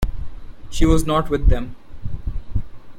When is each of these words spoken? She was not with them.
She 0.71 0.83
was 0.87 1.05
not 1.05 1.29
with 1.29 1.49
them. 1.49 1.75